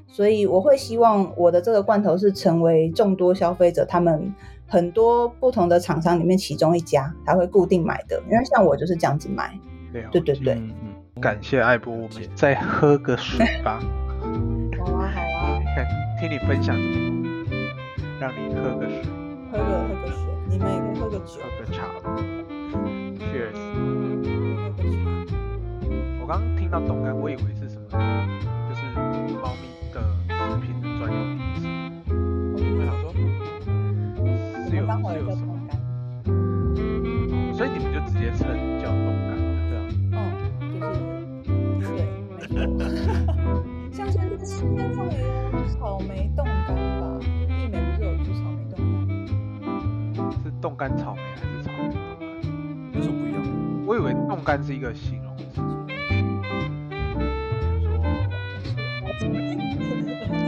[0.06, 4.34] 所以我会希望我的这个罐头是成为众多消费者他们。
[4.66, 9.48] 很多不同的厂商里面，其中一家他会固定买的，因为像我就是这样子买。
[9.92, 10.74] 了对对对，嗯、
[11.20, 13.78] 感谢艾波，我们再喝个水吧。
[14.78, 15.86] 好啊好啊，看
[16.18, 17.56] 听你分享这么多，
[18.20, 19.02] 让你喝个水，
[19.50, 21.76] 喝个喝个水，你们也可以喝个酒，喝个茶。
[23.18, 23.58] Cheers。
[24.56, 24.96] 喝个茶。
[26.20, 27.98] 我刚刚听到冻干，我以为是什么，
[50.74, 52.18] 冻干草莓还是草莓冻干？
[52.94, 53.40] 有什么不一样？
[53.86, 55.60] 我以为冻干是一个形容词。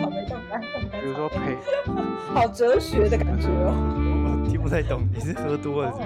[0.02, 0.60] 草莓冻干。
[0.90, 1.56] 比如说配，
[2.34, 3.72] 好哲学的感觉哦。
[4.42, 6.02] 我听不太懂，你是喝多了是不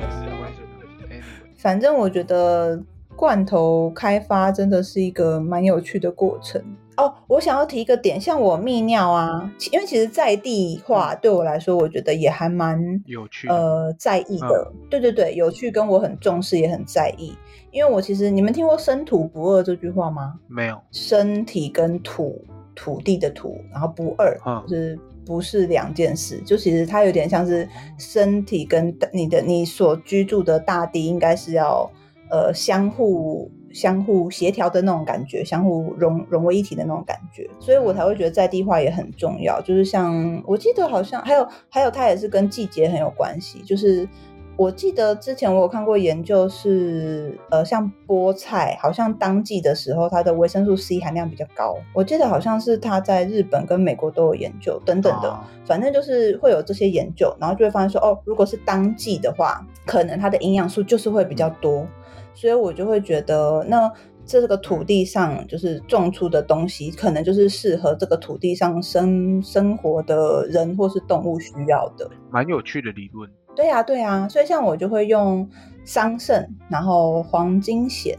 [1.08, 1.22] 是？
[1.56, 2.78] 反正我觉得
[3.16, 6.62] 罐头开发真的是一个蛮有趣的过程
[7.00, 7.14] 哦。
[7.26, 14.72] 我想要提一个点，像我泌尿啊，因为其实在地化对我来说，我觉得也还蛮有趣，呃，在意的。
[14.72, 17.34] 嗯、对对对，有趣跟我很重视，也很在意。
[17.70, 20.34] 因为我其实你们听过“生土不二”这句话吗？
[20.48, 20.80] 没有。
[20.90, 26.40] 身体跟土，土地的土，然后不二，嗯、就是不是两件事。
[26.44, 31.88] 就其实它有点像是身体跟你的你所居住的大地，应该是要
[32.28, 37.48] 呃相互相互协调的那种感觉，相互融融为一体的那种感觉。
[37.58, 39.60] 所以我才会觉得在地化也很重要。
[39.60, 44.08] 就是像我记得好像还有还有它也是跟季节很有关系，就是。
[44.56, 51.78] 我记得之前我有看过研究是，呃，像菠菜，好像当季的时候它的维生素 C 含量比较高。
[51.94, 61.86] 我记得好像是它在日本跟美国都有研究等等的，反正就是会有这些研究，然后就会发现说，哦，如果是当季的话，可能它的营养素就是会比较多，
[62.40, 63.92] 所以我就会觉得，那
[64.24, 73.30] 这个土地上就是种出的东西，可能就是适合这个土地上生生活的人或是动物需要的，蛮有趣的理论。
[73.54, 75.46] 对呀、啊，对呀、啊，所以像我就会用
[75.84, 78.16] 桑葚，然后黄金藓，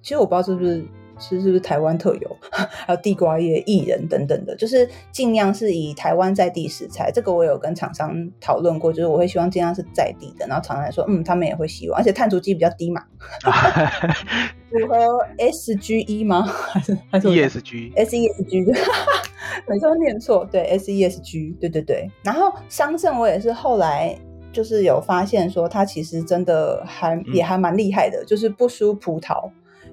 [0.00, 0.82] 其实我不知道是不是
[1.18, 7.10] 是是不是台湾特有， 还有地瓜叶、薏仁等等的，就是尽量是以台湾在地食材。
[7.10, 13.02] 这个我有跟厂商讨论过，就是我会希望尽量是在地的，然后厂商来说，嗯，他们也会希望，而且碳足迹比较低嘛，
[14.70, 16.42] 符合 SGE 吗？
[16.72, 19.22] 还是还是 ESG？SESG 哈哈，
[19.68, 22.10] 每次都念错，对，SESG，对对对。
[22.22, 24.16] 然后桑葚我也是后来。
[24.50, 29.48] 就是有发现说，它其实真的还也还蛮厉害的，嗯、就是不输葡萄，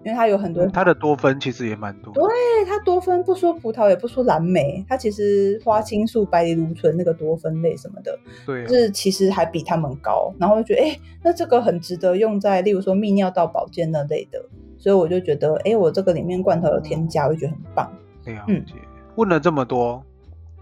[0.05, 2.13] 因为它有很多，它的多酚其实也蛮多。
[2.13, 2.23] 对，
[2.67, 8.15] 它多酚不说葡萄，也不说蓝莓，它其实花青素、白藜芦醇那个多酚类什么的，
[8.45, 10.31] 对、啊，就是其实还比他们高。
[10.39, 14.39] 然后就觉得，哎、欸，那这个很值得用在，例如说泌尿道保健那类的。
[14.77, 17.91] 所以我就觉得，哎、欸，我这个里面罐头有添加，我就觉得很棒。
[18.23, 18.63] 对啊，嗯，
[19.15, 20.03] 问了这么多，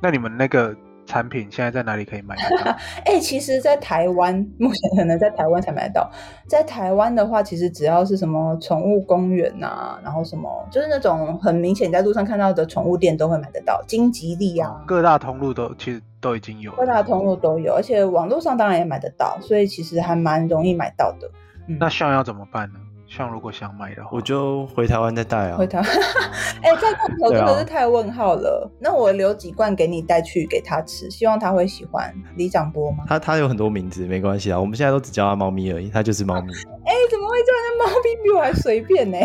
[0.02, 0.74] 那你们那个。
[1.06, 2.72] 产品现在在哪里可以买得到？
[3.06, 6.12] 哎、欸，其实，在台湾 目前可能在台湾才买得到。
[6.48, 13.84] 在台湾的话，其实只要是什么宠物公园啊，然后什么就是那种很明显在路上看到的宠物店都会买得到。
[13.88, 21.30] 金吉利啊，各大通路都其实都已经有，各大通路都有，而且网络上当然也买得到，所以其实还蛮容易买到的。
[21.68, 22.80] 嗯、那像要怎么办呢？
[23.16, 25.56] 像如果想买的话，我就回台湾再带啊。
[25.56, 25.88] 回台湾，
[26.64, 28.68] 哎、欸，这罐头真的是太问号了。
[28.68, 32.12] 啊、 那我留几罐给你带去给他吃，希望他会喜欢。
[32.38, 33.04] 李长波吗？
[33.08, 34.60] 他他有很多名字，没关系啊。
[34.60, 36.52] 我们现在都只叫他猫咪而已，他就是猫咪。
[36.86, 39.18] 哎、欸，怎么会叫那猫咪比我还随便呢？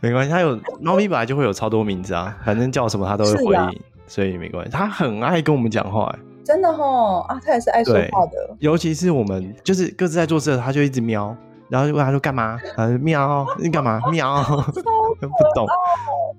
[0.00, 3.70] 没关系，他有猫咪本来就会有超多名字啊，反正叫什么他都会回应，啊、
[4.08, 4.72] 所以没关系。
[4.72, 8.56] 他很爱跟我们讲话、欸，真的吼啊，他也是爱说话的。
[8.58, 11.36] 尤其是我们就是各自在做事他就一直喵。
[11.68, 12.58] 然后就问他说干嘛？
[12.76, 14.00] 他说喵，你干嘛？
[14.10, 15.66] 喵， 不懂。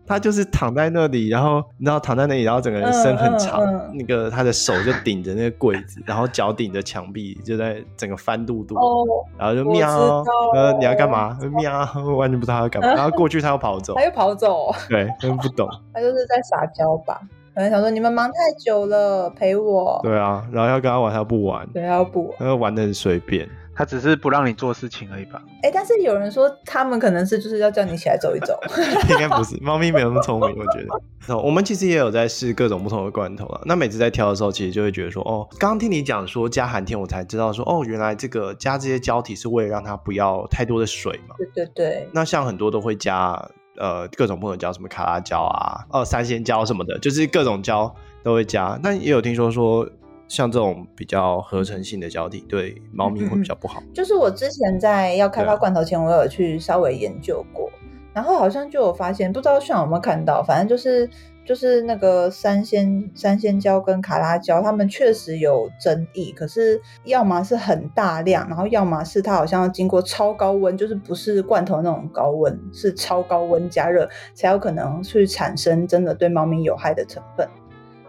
[0.05, 8.75] 他就是躺在那里，然后你知道躺在那里，然后整个人身很长，嗯嗯嗯、那个他的手就顶着那个柜子，然后脚顶着墙壁，就在整个翻肚肚。
[8.75, 9.05] 哦、
[9.37, 10.23] 然后就喵，
[10.55, 11.37] 呃，你要干嘛？
[11.57, 11.73] 喵，
[12.15, 12.93] 完全不知道他要干嘛。
[12.93, 14.71] 然后过去他又跑走，他又跑走。
[14.87, 15.67] 对，真不懂。
[15.93, 17.19] 他就是在撒娇吧？
[17.53, 19.99] 可能想说你们忙太久了，陪我。
[20.03, 21.67] 对啊，然后要跟他玩，他不玩。
[21.73, 23.49] 对，他要不玩，他玩的很随便。
[23.77, 25.39] 他只是不让你做事情而已吧？
[25.61, 28.59] 哎、欸，但是有人说他们可能是就是要叫你起来走一走。
[29.11, 31.37] 应该不是，猫咪没有那么聪明，我觉得。
[31.37, 33.61] 我们其实也有在试各种不同的罐头啊。
[33.65, 41.35] 那每次在挑的时候，其实就会觉得说，哦，刚刚听你讲说加寒天，我才知道说，哦，原来这个加这些胶体是为了让它不要太多的水嘛。
[41.37, 42.09] 对对对。
[42.11, 43.33] 那像很多都会加
[43.77, 48.79] 呃各种不同的胶，什么卡拉胶啊，哦三鲜胶什么的，就是各种胶都会加。
[48.81, 49.87] 但也有听说说。
[50.27, 53.81] 像这种比较合成性的胶体，对猫咪会比较不好。
[53.93, 57.73] 就是我之前在要开发罐头前，我有去稍微研究过，啊、
[58.13, 61.09] 然后好像就有发现，不知道炫有没有看到，反正就是
[61.45, 66.33] 就是那个三鲜三鲜胶跟卡拉胶，它们确实有争议。
[66.33, 77.47] 可是要么是很大量，然后要么是它好像要经过超高温，就是不是罐头那种高温，是超高温加热才有可能去产生真的对猫咪有害的成分。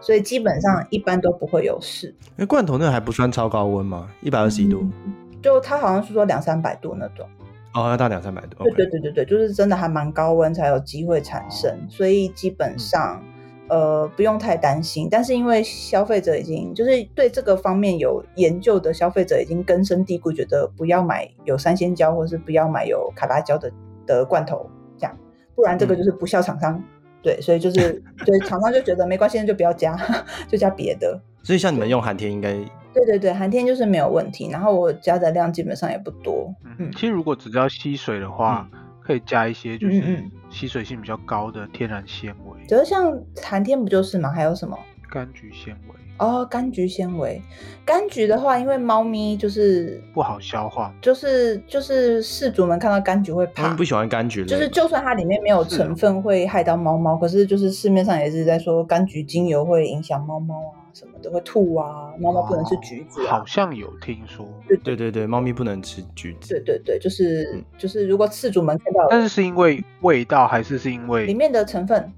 [0.01, 2.07] 所以基本上一般都不会有事。
[2.07, 4.09] 因为罐头那个还不算超高温吗？
[4.21, 7.27] 一百二十一度，嗯，就它好像是说两三百度那种。
[7.73, 8.63] 哦，要到两三百度。
[8.63, 13.21] 对对对对对，就是真的还蛮高温才有机会产生，哦、所以基本上、
[13.67, 15.07] 嗯、呃不用太担心。
[15.11, 23.71] 但是因为消费者已经就是对这个方面有研究的消费者已经根深蒂固，觉得不要买有三鲜胶或是不要买有卡拉胶的
[24.07, 25.15] 的罐头，这样，
[25.53, 26.73] 不然这个就是不孝厂商。
[26.73, 26.83] 嗯
[27.21, 29.97] 对，所以就是，对厂商就觉得没关系，就不要加，
[30.47, 31.19] 就加别的。
[31.43, 32.53] 所以像你们用寒天应该，
[32.93, 34.49] 对对对，寒天就是没有问题。
[34.49, 36.53] 然后我加的量基本上也不多。
[36.77, 42.65] 嗯，其实如果只要吸水的话，嗯、可以加一些就是吸水性比较高的天然纤维。
[42.67, 44.31] 觉得像寒天不就是吗？
[44.31, 44.77] 还有什么？
[45.11, 45.95] 柑橘纤维。
[46.19, 47.41] 哦，柑橘纤维，
[47.85, 63.25] 柑橘的话，因为猫咪就是不好消化，就是就是饲主们看到柑橘会怕，不喜欢柑橘，就是就算它里面没有成分会害到猫猫，是可是就是市面上也是在说柑橘精油会影响猫猫啊什么的，会吐啊，猫猫不能吃橘子，啊。
[63.25, 72.11] 哦，好像有听说，对对对对，猫咪不能吃橘子，对对对，就是、嗯、就是如果饲主们看到，但是是因为味道还是是因为里面的成分？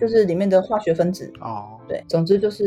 [0.00, 1.88] 就是里面的化学分子哦，oh.
[1.88, 2.64] 对，总之就是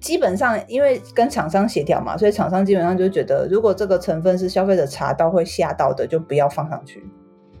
[0.00, 7.02] 基本上因为跟厂商协调嘛，所以厂商基本上就觉得，如果这个成分是消费者查到会吓到的，就不要放上去。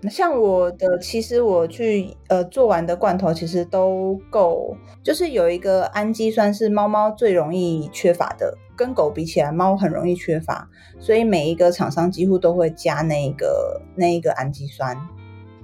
[0.02, 10.68] 那像我的，其实我去呃做完的罐头其实都够，就是有一个氨基酸是猫猫最容易缺乏的，跟狗比起来，猫很容易缺乏，
[11.00, 14.94] 所以每一个厂商几乎都会加那个那一个氨基酸。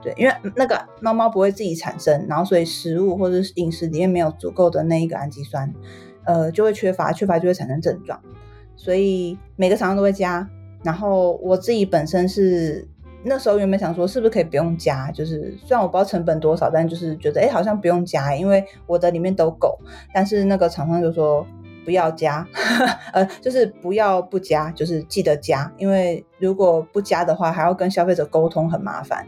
[0.02, 5.72] 对，因为那个猫猫不会自己产生，然后所以食物或者饮食里面没有足够的那一个氨基酸，
[6.24, 8.20] 呃，就会缺乏，缺乏就会产生症状，
[8.74, 10.48] 所以每个厂商都会加。
[10.82, 12.84] 然后我自己本身是
[13.22, 19.78] 那时候原本想说是不是可以不用加，就是虽然我不知道成本多少，但就是觉得哎好像不用加，因为我的里面都够。
[20.12, 21.46] 但是那个厂商就说
[21.84, 22.44] 不要加，
[23.14, 29.24] 呃，就是不要不加，就是记得加，因为如果不加的话，还要跟消费者沟通，很麻烦。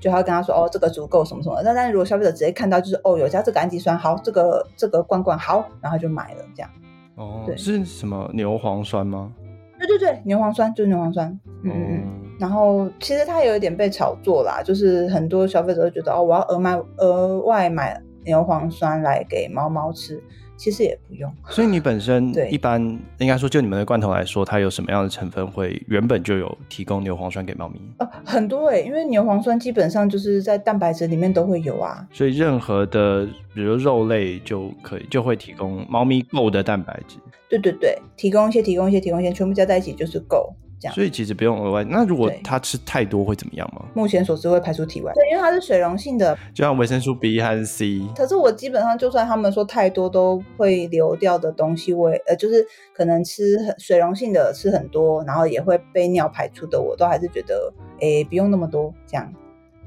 [0.00, 1.60] 就还要跟他说哦，这个足够什么什么。
[1.62, 6.70] 那但是如果消费者直接看到就是哦，有加这个氨基酸，好，这个这个罐罐好，然后就买了这样。
[7.16, 9.32] 哦，对是什么牛磺酸吗？
[9.78, 11.28] 对对对，牛磺酸就是牛磺酸。
[11.62, 12.02] 嗯嗯嗯。
[12.38, 20.22] 然后其实它有一点被炒作啦，就是很多消费者都觉得哦，我要额买额外买牛磺酸来给猫猫吃。
[20.58, 22.82] 其实也不用，所以你本身一般
[23.18, 27.80] 应该说，就你们的罐头来说，它有什么样的成分会原本就有提供牛磺酸给猫咪？
[27.98, 37.16] 呃，很多因为牛磺酸基本上就是在蛋白质里面都会有啊，所以任何的比如肉类就可以就会提供猫咪够的蛋白质。
[37.48, 40.52] 对对对，提供一些，提供一些，提供一些，全部加在一起就是够。
[40.94, 41.82] 所以其实不用额外。
[41.82, 43.84] 那如果它吃太多会怎么样吗？
[43.94, 45.12] 目前所知会排出体外。
[45.12, 48.00] 对，因为它是水溶性的，就像维生素 B 还是 C。
[48.16, 52.64] 可是我基本上就算他们说太多都会流掉的东西，我呃就是
[52.94, 59.32] 可能吃很水溶性的吃很多，然后也会被尿排出的，我都还是觉得诶不用那么多，这样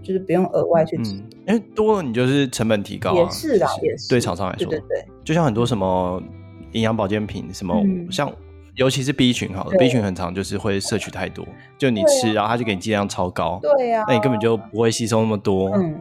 [0.04, 1.14] 就是不用额外去吃。
[1.14, 3.16] 嗯，因为多了你就是成本提高啊。
[3.16, 4.10] 也是啦，也是。
[4.10, 6.22] 对厂商来说，对对对，就像很多什么
[6.74, 8.30] 营养保健品，什么、嗯、像。
[8.82, 15.96] 尤其是 B 群好了，B 群很长就是会摄取太多，就你吃，啊、然后它就给你剂量超高，对呀、啊，那你根本就不会吸收那么多，嗯，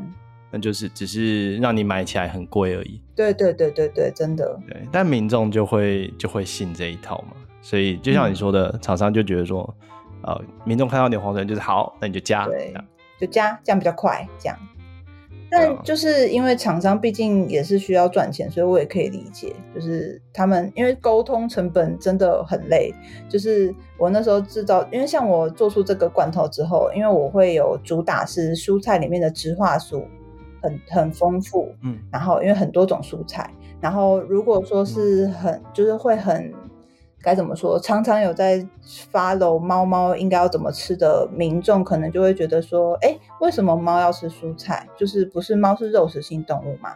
[0.50, 2.98] 那就是只是让你买起来很贵而已。
[3.14, 4.58] 对对对对对，真的。
[4.66, 9.76] 对，但民众就会就会信这一套嘛，所以就像你说的，厂、嗯、商就觉得说，
[10.22, 12.72] 呃，民众看到牛磺酸就是好，那你就加，对，
[13.20, 14.56] 就加，这样比较快，这样。
[15.50, 22.94] 但就是因为厂商毕竟也是需要赚钱，所以我也可以理解，就是他们因为沟通成本真的很累。
[23.28, 30.04] 就是我那时候制造，因为像我做出这个罐头之后，因为我会有主打是蔬菜里面的植化素
[30.62, 36.52] 很 很丰富，嗯，然后因为很多种蔬菜，然后如果说是很就是会很。
[37.22, 37.78] 该怎么说？
[37.80, 38.66] 常常有在
[39.12, 44.88] follow 猫猫应该要怎么吃的民众，可能就会觉得说，哎，为什么猫要吃蔬菜？
[44.96, 46.94] 就是不是猫是肉食性动物嘛？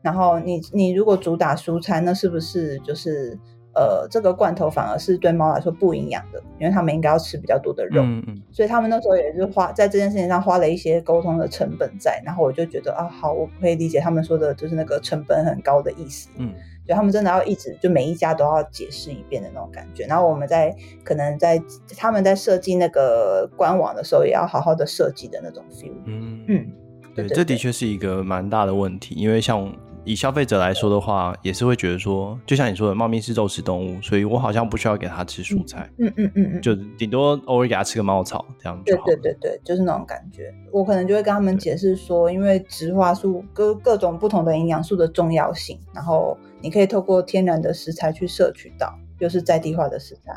[0.00, 3.38] 然后你你如果主打蔬菜，那是不是就是
[3.74, 6.40] 呃这个罐头反而是对猫来说不营养的？
[6.60, 8.02] 因为他们应该要吃比较多的肉。
[8.02, 8.42] 嗯嗯。
[8.52, 12.22] 所以他们那时候也是花在这件事情上花了一些沟通的成本在。
[12.24, 16.28] 然后我就觉得啊，好，我可以理解他们说的就是那个成本很高的意思。
[16.36, 16.52] 嗯。
[16.86, 21.60] 就他们真的要一直就每一家都要解释一遍的那种感觉，然后我们在可能在
[21.96, 25.92] 他们在设计那个官网的时候，也要好好的设计的那种 feel。
[26.04, 26.72] 嗯嗯，
[27.14, 29.72] 对，这的确是一个蛮大的问题，因为像
[30.04, 35.90] 以消费者来说的话，也是会觉得说，就像你说的，猫咪是肉食动物，所以我好像不需要给它吃蔬菜。
[35.98, 38.80] 嗯嗯嗯嗯，就顶多偶尔给它吃个猫草这样。
[38.84, 40.54] 对对对对，就是那种感觉。
[40.70, 46.36] 我可能就会跟他们解释说，因为植化素各各种不同的营养素的重要性，然后。
[46.60, 50.32] 你可以透过天然的食材去摄取到，又是在地化的食材，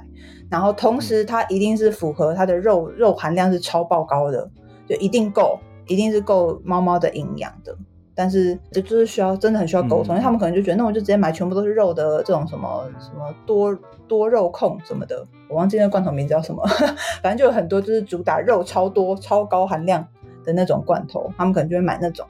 [0.50, 4.52] 然后同时它一定是符合它的肉肉含量是超爆高的，
[4.86, 7.74] 就一定够，一定是够猫猫的营养的。
[8.18, 16.66] 但是这就是需要真的很需要沟通，嗯、因为他们可能就觉得那我就直接买全部都是肉的这种什么什么多多肉控什么的，我忘记那罐头名字叫什么，
[17.22, 20.04] 反正就有很多就是主打肉超多超高含量
[20.44, 22.26] 的那种罐头，他们可能就会买那种。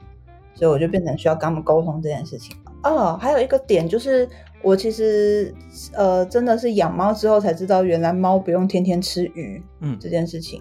[0.54, 2.56] 所以我就变成需要跟他们沟通这件事情。
[2.82, 4.28] 哦，还有一个点就是，
[4.60, 5.54] 我其实
[5.94, 10.60] 呃真的是养猫之后才知道，原来猫不用天天吃鱼，嗯，这件事情。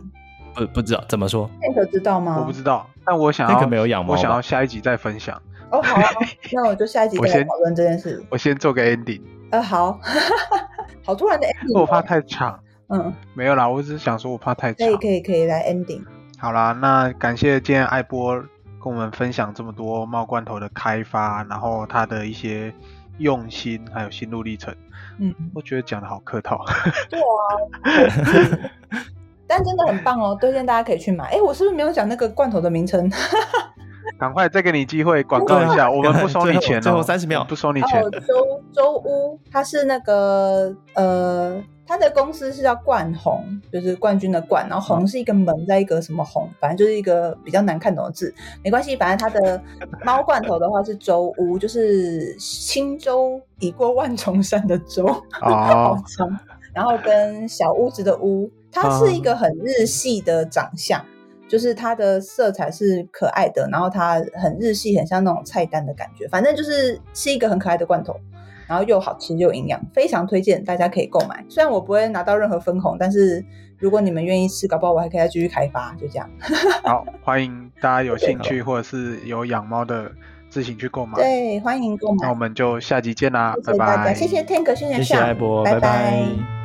[0.57, 2.37] 不不知道怎么说，那个知道吗？
[2.39, 5.39] 我不知道，但我想要那个没有养猫，我想要下一集再分享。
[5.69, 6.01] 哦好，
[6.51, 8.23] 那我就下一集再讨论这件事。
[8.29, 9.21] 我先做个 ending。
[9.51, 9.99] 呃好，
[11.05, 12.59] 好突然的 ending，我怕太长。
[12.87, 14.87] 嗯，没有啦，我只是想说我怕太长。
[14.87, 16.01] 可以可以可以来 ending。
[16.39, 18.35] 好啦，那感谢今天艾波
[18.81, 22.73] 跟我们分享这么多猫罐头的开发，然后他的一些
[23.17, 24.73] 用心还有心路历程。
[25.19, 26.63] 嗯，我觉得讲的好客套。
[27.09, 28.71] 对啊。
[29.47, 31.25] 但真的很棒哦，推荐大家可以去买。
[31.25, 33.09] 哎，我是不是没有讲那个罐头的名称？
[34.17, 38.01] 赶快再给你机会广告一下，我们不收你钱哦，最后三十秒不收你钱。
[38.03, 48.33] 周周屋，它是那个呃，它的公司是叫冠宏，就是冠军的冠，然后宏是一个门在一个什么宏，反正就是一个比较难看懂的字，
[48.63, 49.61] 没关系，反正它的
[50.03, 55.05] 猫罐头的话是周屋，就是轻舟已过万重山的舟，
[55.43, 56.27] 哦、好长，
[56.73, 58.49] 然后跟小屋子的屋。
[58.81, 66.27] 它是一个很日系的长相，嗯、就是它的色彩是可爱的，然后它很日系，很像那种菜单的感觉。
[66.27, 68.15] 反正就是是一个很可爱的罐头，
[68.67, 71.43] 然后又好吃又营养，非常推荐大家可以购买。
[71.49, 73.43] 虽然我不会拿到任何分红，但是
[73.77, 75.95] 如果你们愿意吃，搞不好我还可以再继续开发。
[75.99, 76.29] 就这样。
[76.83, 80.11] 好，欢迎大家有兴趣或者是有养猫的
[80.49, 81.17] 自行去购买。
[81.17, 82.17] 对，欢迎购买。
[82.23, 84.13] 那我们就下集见啦，谢谢，拜拜。
[84.13, 85.79] 谢谢 Tank，谢谢 Sean，谢谢艾波，拜拜。
[85.79, 86.56] 拜拜。